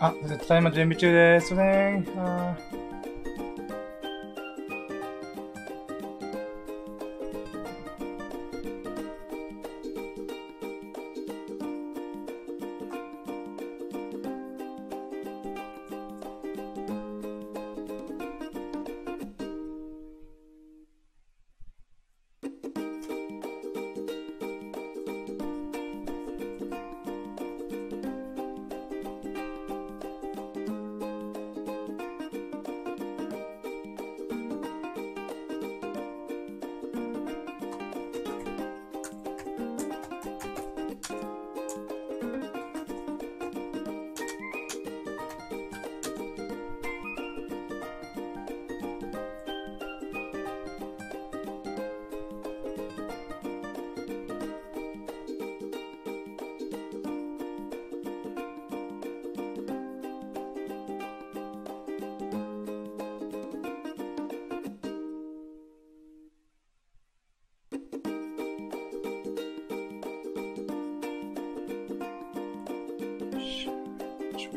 [0.00, 1.48] あ、ただいま準備中です。
[1.48, 2.79] すいません。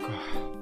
[0.00, 0.55] あ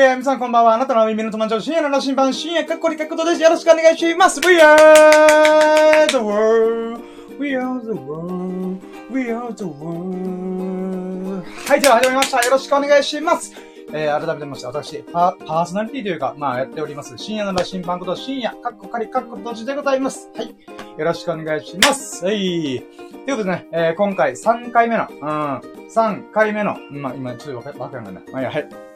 [0.00, 0.72] えー皆さんこんばんは。
[0.72, 3.42] あなたの耳の友達深夜の羅針盤、深夜かっこりかっことです。
[3.42, 4.40] よろしくお願いします。
[4.40, 7.02] We are the world.
[7.38, 8.80] We are the world.
[9.12, 11.44] We are the world.
[11.68, 12.38] はい、では始まりました。
[12.38, 13.52] よろしくお願いします。
[13.92, 17.18] えー、改めてまして、私、パパーソナリティというか、まあ、やっております。
[17.18, 20.30] 深夜の羅針盤こと、深夜、かっこかり、かっこ閉じでございます。
[20.34, 20.48] はい。
[20.96, 22.24] よろしくお願いします。
[22.24, 22.36] はい。
[22.38, 25.26] ということでね、えー、今回3回目の、うん、
[25.90, 28.22] 3回目の、まあ、今、ちょっとわかわかんないな。
[28.32, 28.90] まあ、いや、はい。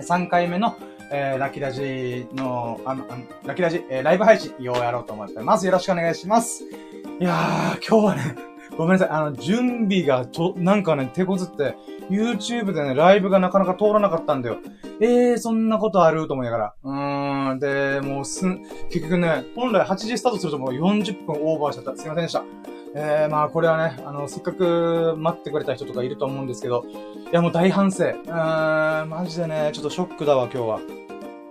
[0.00, 0.76] 3回目の、
[1.10, 5.66] えー、ラキラジの、あの、あのラキラジ、えー、ライブ配信をやろうと思ってます。
[5.66, 6.64] よろしくお願いします。
[7.20, 8.36] いやー、今日はね、
[8.76, 9.08] ごめんなさい。
[9.10, 11.76] あの、準備がちょ、なんかね、手こずって、
[12.10, 14.58] YouTube でね、ライブがなかなか通らなかったんだよ。
[15.00, 16.26] えー、そんなことある？
[16.26, 16.74] と思いながら。
[16.82, 17.21] うーん、
[17.58, 21.96] で、もうすん、結局ね、本来8時スタートするともう40分オーバーしちゃった。
[21.96, 22.44] すいませんでした。
[22.94, 28.04] えー、まあこれはね、あの、せっかく待ってくれた人とかいると思うんですけど、いやもう大反省。
[28.04, 30.80] うーん、マジでね、ちょっとショックだわ、今日は。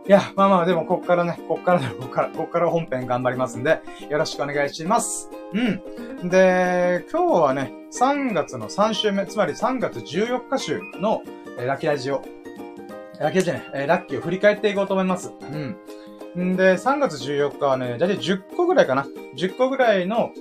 [0.08, 5.30] いや、まあまあ、でも、こっからね、こっからね、 こっから、こっから本編頑張りますんで、よろしくお願いします。
[5.54, 6.30] うん。
[6.30, 11.22] で、今日はね、3月の3週目、つまり3月14日週の、
[11.58, 12.24] えーラッキラジオ、
[13.22, 15.32] ラッキーラジオね、えーラッキーを振り返っていこうと思います。
[16.35, 16.53] うん。
[16.53, 19.06] んで、3月14日はね、だいたい10個ぐらいかな。
[19.38, 20.32] 10個ぐらいの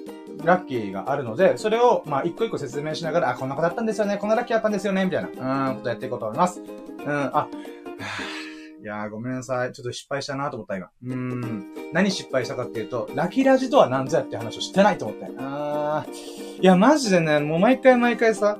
[0.44, 6.62] ラッキーがあるので、それを、まあ、一個一個説明しながら、あ、こんなことあったんですよね、こんなラッキーあったんですよね、みたいな、うん、ことやっていこうと思います。
[6.62, 7.48] うん、あ、
[8.82, 9.72] いやーごめんなさい。
[9.72, 10.88] ちょっと失敗したなと思った、今。
[11.04, 11.66] うーん。
[11.92, 15.26] 何失敗したかっていうと、ラキラジとは何ぞやって話をしてないと思って。
[15.38, 16.62] あー。
[16.62, 18.56] いや、マジでね、もう毎回毎回さ、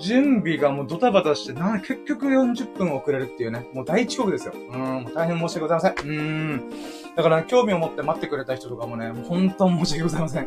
[0.00, 3.66] 準備がもうドタバタして、な、結局40分遅れるっていうね。
[3.72, 4.54] もう大遅刻ですよ。
[4.54, 5.92] うん、大変申し訳ございません。
[5.92, 6.22] うー
[6.56, 6.70] ん。
[7.16, 10.46] だから、興味を持って待ってくれた人とかもね、もう本当申し訳ございません。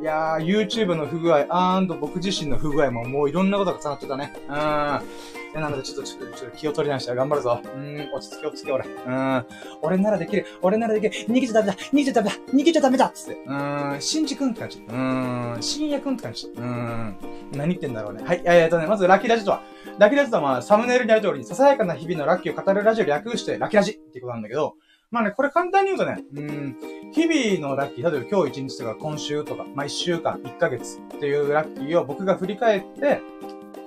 [0.00, 4.32] いやー、YouTube の不具合、あーんと僕自身の不具合ももういろんなことが重なってたね。
[4.48, 5.43] うん。
[5.60, 7.60] なので、ちょっと、ちょっと、ちょっと気を取り直して頑張るぞ。
[7.62, 8.84] うーん、落ち着け、落ち着け、俺。
[8.86, 9.46] うーん。
[9.82, 10.46] 俺ならできる。
[10.62, 11.26] 俺ならできる。
[11.32, 11.74] 逃げちゃダメだ。
[11.74, 12.36] 逃げちゃダメだ。
[12.52, 13.40] 逃げちゃダメだつって。
[13.46, 14.78] うーん、しんじくんって感じ。
[14.78, 16.46] うーん、深夜くんって感じ。
[16.46, 17.16] うーん。
[17.52, 18.24] 何言ってんだろうね。
[18.24, 19.62] はい、えーとね、まずラッキーラジとは。
[19.98, 24.74] ラッキーラジとはまあ、サムネイルにある通りに、ささやかな日々のラッキーを語るラジオを略して、ラッキーラジっていうことなんだけど、
[25.10, 26.76] まあね、これ簡単に言うとね、うーん、
[27.12, 33.20] 日々のラッキー、例えば今日一日とか今週とか、まあ一週間、一ヶ月っていうラッキーを僕が振り返って、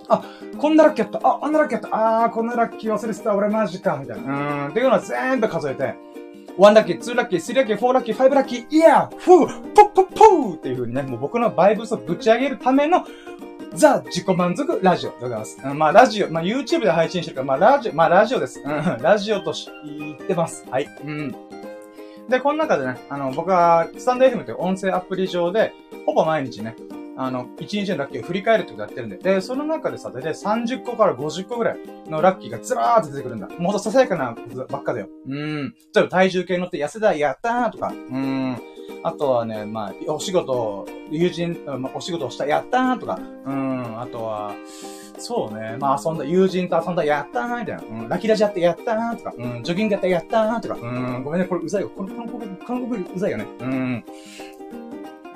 [0.10, 0.24] あ、
[0.58, 1.28] こんなラッキーやった。
[1.28, 2.24] あ、あんなラッキーやった。
[2.24, 3.36] あー、こんなラッキー忘れてた。
[3.36, 3.98] 俺マジか。
[3.98, 4.24] みたいな。
[4.24, 4.70] うーん。
[4.70, 5.96] っていうのは全部数えて、
[6.58, 13.06] 1ラッキー、2ラッキー、3ラッキー、4ラッキー、5ラッキー、イヤーフーポッポッポーっていう風にね、もう僕のバイブスをぶち上げるための、
[13.76, 15.60] ザ自己満足ラジオでございます。
[15.64, 18.60] うん、まあ、ラジオ、まあ、YouTube で配信してるから、まあ、ラジオ、まあ、ラジオです。
[18.60, 20.66] うん、ラジオとし言ってます。
[20.70, 20.88] はい。
[21.06, 21.36] うん。
[22.28, 25.74] で、この中でね、あの、僕は、スタンド FM という音声アプリ上で、
[26.06, 26.76] ほぼ毎日ね、
[27.18, 33.48] あの、1日のラッキーを振り返るってことやってるんで、で、その中でさ、だいたい30個から50個ぐらいのラッキーがずらーって出てくるんだ。
[33.58, 35.10] もとささやかなことばっかだよ。
[35.26, 35.76] うーん。
[35.96, 38.58] 例えば体重計乗って痩せた、やったーとか、うーん。
[39.04, 44.54] あとはね、まあ、お仕事、友人、まあ、お仕事をした、やったーとか、うん、あとは、
[45.18, 45.78] そうね。
[45.80, 47.84] まあ遊んだ、友人と遊んだ、やったーみたいな。
[47.84, 51.90] うん、ラキラジやってやったーとか、うん、ジョギングやってやったーとか、うん、ごめんね、これうざいよ。
[51.90, 53.48] この韓国、韓国うざいよね。
[53.60, 54.04] うん。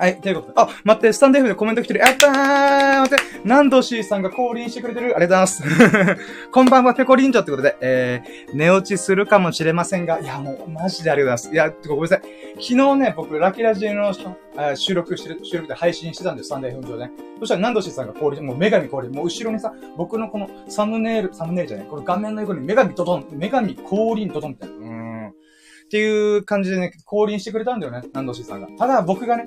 [0.02, 0.52] はい、ということで。
[0.56, 2.00] あ、待って、スタンデーフでコメント来てる。
[2.00, 5.14] やったー待って、ナンドシーさんが降臨してくれてる。
[5.16, 6.26] ありがとうございます。
[6.50, 11.52] こんばんは、ペコリンジョってことで、えー、寝落ちするかもしれませんが、いや、もう、マジでありがとうございます。
[11.52, 12.22] いや、ごめんなさい。
[12.54, 14.12] 昨日ね、僕、ラキラジの
[14.74, 17.12] 収録してる、収録で配信してたんです、スタンデーフ上でね。
[17.38, 24.81] そしたら、ナンドシーさんが降臨、もう女神降臨、もう後ろにさ、僕のこのサムネイル、サムネイルじゃない、この画面の横に女神ドドン、女神降臨ドドンみたいな。
[25.92, 28.68] っていう感じでね、降臨してくれたんだよね、南藤さんが。
[28.78, 29.44] ただ僕がね、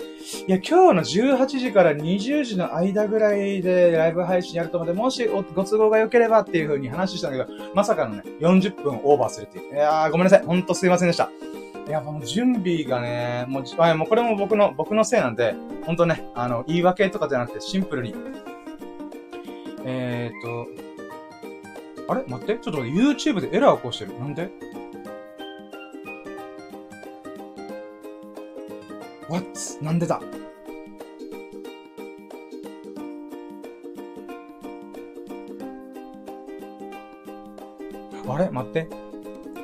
[0.48, 9.74] いや、今日の18時から20時の間ぐらいでライブ配信やると思って、もしご都合が良ければっていう風に話したんだけど、まさかのね、40分オーバーするっていう。
[9.74, 10.44] いやー、ごめんなさい。
[10.44, 11.32] ほんとすいませんでした。
[11.88, 18.14] いや、もう準備がね、もう、あもうこれも僕の、僕のせいなんで、ほんとね、あの、言い訳とかじゃなくてシンプルに。
[19.84, 20.42] えー
[22.06, 22.24] と、あれ？
[22.28, 23.00] 待ってちょっと待って、
[23.32, 24.20] YouTube でエラー起こしてる。
[24.20, 24.52] なんで？
[29.36, 29.84] What?
[29.84, 30.22] なんでだ？
[38.28, 38.50] あれ？
[38.50, 38.88] 待って。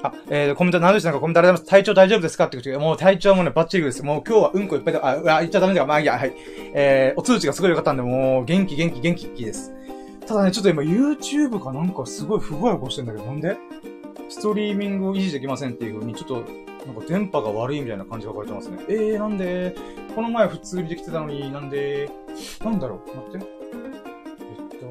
[0.04, 1.22] あ、えー、コメント、なでしなんか？
[1.22, 1.84] コメントありがとうございます。
[1.84, 2.46] 体調大丈夫ですか？
[2.46, 4.04] って言って、もう体調もね、バッチリです。
[4.04, 6.34] もう今日はうんこいっぱいで、あ、あ、言っちゃダメだまあいいや、はい。
[6.74, 9.72] えー、お通知がすごい良かったんで、もう、元気元気元気です。
[10.28, 13.56] ただね、ちょっと今 YouTube かなんかすごい不具合を起こしてんだけど、なんで？
[14.28, 16.44] ストリーミングを維持できませんっていう風に、ちょっと、
[16.86, 18.84] なんか電波が悪いみたいな感じが書かれてますね。
[18.90, 19.76] えー、なんで？
[20.16, 22.10] この前普通にできてたのになんで？
[22.64, 23.00] なんだろう？
[23.16, 23.46] 待って。
[23.46, 24.86] えっと、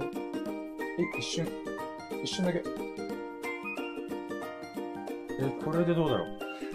[1.17, 1.49] え、一瞬。
[2.23, 2.63] 一瞬だけ。
[5.41, 6.29] え、これでどうだろう？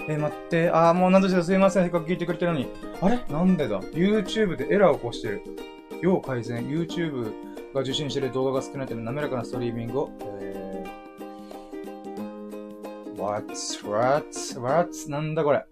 [0.10, 0.70] え、待って。
[0.70, 1.84] あー、もうなんとしてすいません。
[1.84, 2.68] せっかく聞いてくれてるのに。
[3.02, 3.20] あれ？
[3.30, 5.42] なんでだ ?YouTube でエラーを起こしてる。
[6.02, 6.68] 要改善。
[6.68, 7.32] YouTube
[7.74, 10.12] が受信してる動画が少ないという滑らかなストリーミングを、
[13.26, 13.54] What?
[13.84, 14.60] What?
[14.60, 15.10] What?
[15.10, 15.66] なんだこれ。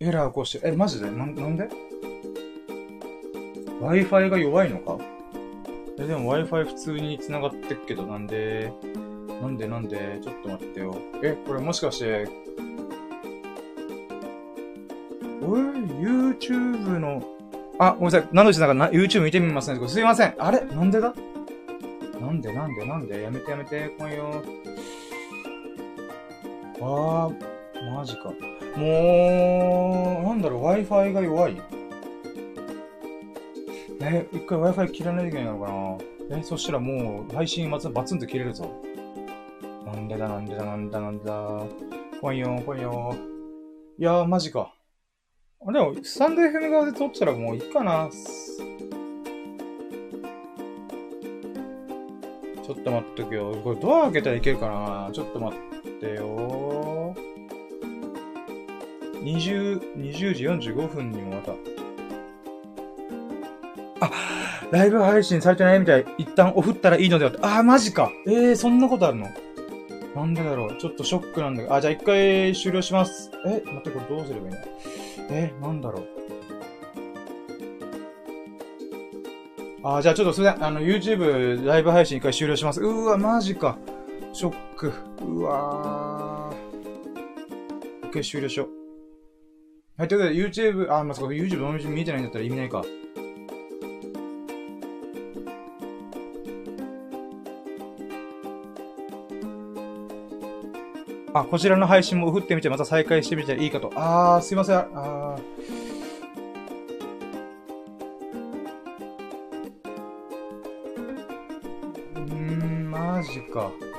[0.00, 1.10] エラー起こして、え、マジで？
[1.10, 1.68] ななんで
[3.82, 4.96] ?Wi-Fi が弱いのか？
[5.98, 8.72] え、でも Wi-Fi 普通に繋がってっけど、なんで？
[9.42, 10.20] なんでなんで？
[10.22, 10.96] ちょっと待ってよ。
[11.22, 12.26] え、これもしかして、
[15.42, 17.22] おい、YouTube の、
[17.78, 18.28] あ、ごめんなさい。
[18.32, 19.86] 何のしなんか YouTube 見てみますね。
[19.86, 20.34] すいません。
[20.38, 20.64] あれ？
[20.64, 21.12] なんでだ？
[22.18, 23.20] なんでなんでなんで？
[23.22, 24.42] やめてやめて、来いよ。
[26.84, 27.30] あ、
[27.96, 28.32] マジか。
[28.76, 31.60] もう、なんだろう、Wi-Fi が弱い。
[34.00, 35.70] え、一回 Wi-Fi 切らないといけないのか
[36.28, 36.38] な？
[36.38, 38.70] え、そしたらもう、配信バツバツンと切れるぞ。
[39.86, 41.62] なんでだ、なんでだ、なんでだ、なんでだ。
[42.20, 43.14] 怖いよ、怖いよ。
[43.98, 44.74] いやー、マジか。
[45.64, 48.08] あ、でも、スタンド FM 側で撮ったらもういいかな。
[52.64, 53.54] ちょっと待っとくよ。
[53.62, 55.10] これドア開けたらいけるかな？
[55.12, 57.14] ちょっと待ってよ。
[59.22, 61.52] 20、20時45分にもまた。
[64.00, 64.10] あ、
[64.72, 66.04] ライブ配信されてないみたい。
[66.18, 67.40] 一旦オフったらいいのではって。
[67.42, 68.10] あ、マジか。
[68.26, 69.28] えー、そんなことあるの？
[70.16, 70.76] なんでだろう。
[70.76, 71.74] ちょっとショックなんだけど。
[71.74, 73.30] あ、じゃあ一回終了します。
[73.46, 74.58] え、待って、これどうすればいいの？
[75.30, 76.06] え、なんだろう。
[79.84, 80.64] あ、じゃあちょっとすみません。
[80.64, 82.80] あの、YouTube ライブ配信一回終了します。
[82.80, 83.78] うーわ、マジか。
[84.32, 84.92] ショック。
[85.24, 88.08] うわー。
[88.08, 88.68] 一回終了しよう。
[89.98, 92.84] はい、ということで YouTube、あ、まあ、そうか、YouTube の見えてないんだったら意味ないか。
[101.34, 103.90] あ、こちらの配信も振ってみてまた再開してみたらいいかと。
[103.94, 104.76] あー、すいません。
[104.76, 105.92] あー。
[113.52, 113.91] か。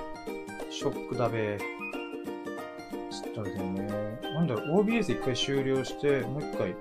[0.74, 1.60] ショックだべ。
[3.12, 3.88] ちっとあれだよね。
[4.34, 6.76] なんだろ、OBS 一回終了して、もう一回。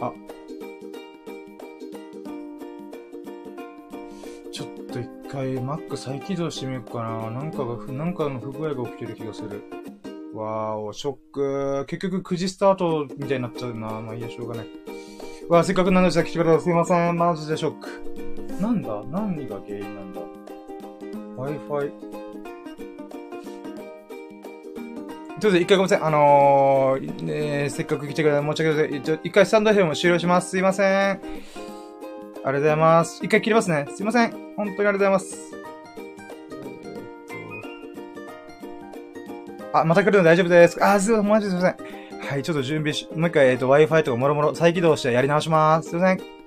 [0.00, 0.12] あ。
[4.52, 7.30] ちょっと一回 Mac 再起動してみようかな。
[7.32, 9.64] なんかが、なんかの不具合が起きてる気がする。
[10.34, 11.84] わーお、ショック。
[11.88, 14.00] 結局9時スタートみたいになっちゃうな。
[14.00, 14.68] まあいいや、しょうがない。
[15.48, 17.16] わー、せっかくなので来てくれたすいません。
[17.16, 18.62] マジでショック。
[18.62, 19.02] なんだ？
[19.10, 20.37] 何が原因なんだ？
[21.38, 22.18] ?Wi-Fi。
[25.40, 26.00] ということ、一回ごめんなさい。
[26.02, 27.22] あのー、
[27.62, 29.20] ねせっかく来てくれた申し訳ないません。
[29.22, 30.50] 一回スタンド FM 終了します。
[30.50, 30.88] すいません。
[31.10, 33.24] ありがとうございます。
[33.24, 33.86] 一回切りますね。
[33.94, 34.32] すいません。
[34.56, 35.36] 本当にありがとうございます。
[39.72, 40.82] あ、また来るの大丈夫です。
[40.84, 41.28] あ、すいません。
[41.28, 42.28] マジですいません。
[42.28, 45.90] はい、ちょっと準備し、もう一回、えっ、と、Wi-Fi とかもろもろ再起動してやり直します。
[45.90, 46.37] すいません。